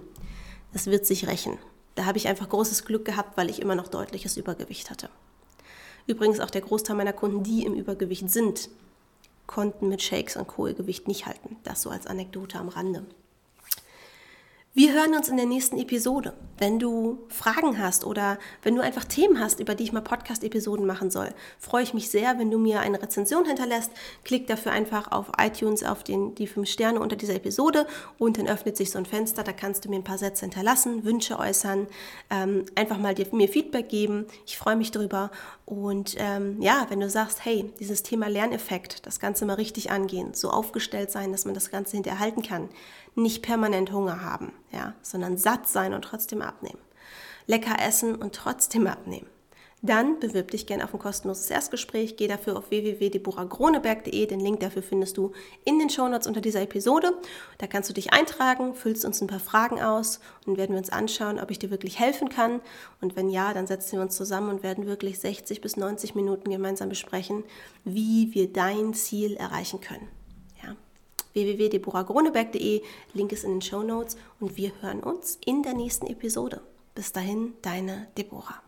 das 0.72 0.88
wird 0.88 1.06
sich 1.06 1.28
rächen. 1.28 1.58
Da 1.96 2.06
habe 2.06 2.18
ich 2.18 2.30
einfach 2.30 2.48
großes 2.48 2.86
Glück 2.86 3.04
gehabt, 3.04 3.36
weil 3.36 3.50
ich 3.50 3.62
immer 3.62 3.76
noch 3.76 3.90
deutliches 3.90 4.38
Übergewicht 4.38 4.90
hatte. 4.90 5.10
Übrigens 6.08 6.40
auch 6.40 6.50
der 6.50 6.62
Großteil 6.62 6.96
meiner 6.96 7.12
Kunden, 7.12 7.44
die 7.44 7.66
im 7.66 7.74
Übergewicht 7.74 8.30
sind, 8.30 8.70
konnten 9.46 9.90
mit 9.90 10.02
Shakes 10.02 10.38
und 10.38 10.48
Kohlegewicht 10.48 11.10
nicht 11.10 11.26
halten. 11.26 11.58
Das 11.66 11.82
so 11.82 11.90
als 11.90 12.08
Anekdote 12.08 12.60
am 12.60 12.70
Rande. 12.70 13.04
Wir 14.76 14.92
hören 14.92 15.14
uns 15.14 15.30
in 15.30 15.38
der 15.38 15.46
nächsten 15.46 15.78
Episode. 15.78 16.34
Wenn 16.58 16.80
du 16.80 17.20
Fragen 17.28 17.78
hast 17.78 18.06
oder 18.06 18.40
wenn 18.64 18.76
du 18.76 18.82
einfach 18.82 19.04
Themen 19.04 19.40
hast, 19.40 19.60
über 19.60 19.76
die 19.76 19.84
ich 19.84 19.92
mal 19.92 20.02
Podcast-Episoden 20.02 20.88
machen 20.88 21.12
soll, 21.12 21.30
freue 21.60 21.84
ich 21.84 21.94
mich 21.94 22.10
sehr, 22.10 22.40
wenn 22.40 22.50
du 22.50 22.58
mir 22.58 22.80
eine 22.80 23.00
Rezension 23.00 23.46
hinterlässt. 23.46 23.92
Klick 24.24 24.48
dafür 24.48 24.72
einfach 24.72 25.12
auf 25.12 25.32
iTunes 25.40 25.84
auf 25.84 26.04
den, 26.04 26.34
die 26.34 26.48
fünf 26.48 26.70
Sterne 26.70 27.00
unter 27.00 27.16
dieser 27.16 27.36
Episode 27.36 27.86
und 28.18 28.40
dann 28.40 28.48
öffnet 28.48 28.76
sich 28.76 28.90
so 28.90 28.98
ein 28.98 29.06
Fenster. 29.06 29.44
Da 29.44 29.54
kannst 29.54 29.86
du 29.86 29.90
mir 29.90 29.98
ein 29.98 30.04
paar 30.04 30.18
Sätze 30.18 30.46
hinterlassen, 30.46 31.04
Wünsche 31.06 31.38
äußern, 31.38 31.86
ähm, 32.32 32.66
einfach 32.74 32.98
mal 32.98 33.14
dir, 33.14 33.28
mir 33.32 33.50
Feedback 33.50 33.90
geben. 33.90 34.26
Ich 34.48 34.58
freue 34.58 34.76
mich 34.76 34.90
drüber. 34.90 35.30
Und 35.66 36.16
ähm, 36.18 36.60
ja, 36.64 36.88
wenn 36.90 37.00
du 37.00 37.12
sagst, 37.12 37.46
hey, 37.46 37.72
dieses 37.80 38.02
Thema 38.02 38.28
Lerneffekt, 38.28 39.06
das 39.06 39.20
Ganze 39.20 39.46
mal 39.46 39.54
richtig 39.54 39.92
angehen, 39.92 40.34
so 40.34 40.50
aufgestellt 40.50 41.12
sein, 41.12 41.32
dass 41.32 41.46
man 41.46 41.54
das 41.54 41.70
Ganze 41.70 41.96
hinterhalten 41.96 42.42
kann 42.42 42.70
nicht 43.16 43.44
permanent 43.44 43.92
Hunger 43.92 44.24
haben, 44.24 44.54
ja, 44.72 44.94
sondern 45.02 45.38
satt 45.38 45.68
sein 45.68 45.94
und 45.94 46.04
trotzdem 46.04 46.42
abnehmen. 46.42 46.80
Lecker 47.46 47.76
essen 47.86 48.16
und 48.16 48.34
trotzdem 48.36 48.88
abnehmen. 48.88 49.28
Dann 49.86 50.18
bewirb 50.22 50.50
dich 50.52 50.66
gerne 50.66 50.86
auf 50.86 50.94
ein 50.94 51.00
kostenloses 51.00 51.50
Erstgespräch. 51.50 52.16
Geh 52.16 52.30
dafür 52.30 52.56
auf 52.56 52.70
www.deborahgroneberg.de. 52.70 54.26
Den 54.28 54.40
Link 54.40 54.62
dafür 54.62 54.82
findest 54.82 55.18
du 55.18 55.34
in 55.66 55.78
den 55.78 55.90
Shownotes 55.90 56.26
unter 56.26 56.40
dieser 56.40 56.62
Episode. 56.62 57.12
Da 57.58 57.68
kannst 57.68 57.90
du 57.90 57.94
dich 57.94 58.14
eintragen, 58.14 58.76
füllst 58.76 59.04
uns 59.04 59.20
ein 59.20 59.28
paar 59.28 59.42
Fragen 59.42 59.82
aus 59.82 60.22
und 60.46 60.58
werden 60.58 60.72
wir 60.72 60.78
uns 60.78 60.90
anschauen, 60.90 61.38
ob 61.38 61.52
ich 61.52 61.60
dir 61.60 61.70
wirklich 61.70 62.00
helfen 62.00 62.30
kann. 62.30 62.62
Und 63.02 63.18
wenn 63.18 63.30
ja, 63.30 63.54
dann 63.54 63.68
setzen 63.68 63.98
wir 63.98 64.04
uns 64.04 64.16
zusammen 64.16 64.50
und 64.52 64.64
werden 64.64 64.86
wirklich 64.86 65.20
60 65.20 65.60
bis 65.60 65.76
90 65.76 66.16
Minuten 66.16 66.50
gemeinsam 66.50 66.88
besprechen, 66.88 67.44
wie 67.84 68.34
wir 68.34 68.54
dein 68.54 68.94
Ziel 68.94 69.36
erreichen 69.36 69.82
können 69.82 70.08
www.deborahgroneberg.de. 71.34 72.82
Link 73.14 73.32
ist 73.32 73.44
in 73.44 73.52
den 73.52 73.62
Show 73.62 73.84
Notes 73.84 74.18
und 74.40 74.58
wir 74.58 74.72
hören 74.82 75.02
uns 75.02 75.38
in 75.46 75.64
der 75.64 75.74
nächsten 75.74 76.08
Episode. 76.08 76.62
Bis 76.96 77.12
dahin, 77.12 77.54
deine 77.62 78.08
Deborah. 78.18 78.62